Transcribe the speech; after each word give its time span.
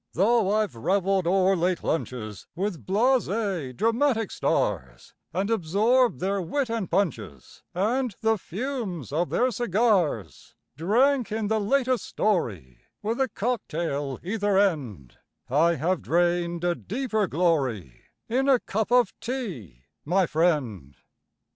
Though 0.13 0.51
I've 0.51 0.75
reveled 0.75 1.27
o'er 1.27 1.55
late 1.55 1.83
lunches 1.83 2.47
With 2.55 2.87
blasé 2.87 3.77
dramatic 3.77 4.31
stars, 4.31 5.13
And 5.31 5.51
absorbed 5.51 6.19
their 6.19 6.41
wit 6.41 6.71
and 6.71 6.89
punches 6.89 7.61
And 7.75 8.15
the 8.21 8.39
fumes 8.39 9.11
of 9.11 9.29
their 9.29 9.51
cigars 9.51 10.55
Drank 10.75 11.31
in 11.31 11.49
the 11.49 11.59
latest 11.59 12.03
story, 12.05 12.79
With 13.03 13.21
a 13.21 13.29
cock 13.29 13.61
tail 13.69 14.19
either 14.23 14.57
end, 14.57 15.19
I 15.47 15.75
have 15.75 16.01
drained 16.01 16.63
a 16.63 16.73
deeper 16.73 17.27
glory 17.27 18.05
In 18.27 18.49
a 18.49 18.59
cup 18.59 18.91
of 18.91 19.13
tea, 19.19 19.83
my 20.03 20.25
friend. 20.25 20.95